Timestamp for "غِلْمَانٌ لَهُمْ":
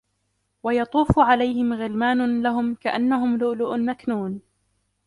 1.73-2.75